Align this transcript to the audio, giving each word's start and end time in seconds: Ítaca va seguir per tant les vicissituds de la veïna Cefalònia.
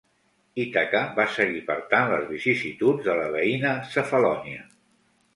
Ítaca 0.61 1.01
va 1.17 1.25
seguir 1.33 1.59
per 1.67 1.75
tant 1.91 2.09
les 2.13 2.25
vicissituds 2.31 3.03
de 3.09 3.15
la 3.19 3.27
veïna 3.35 3.75
Cefalònia. 3.91 4.65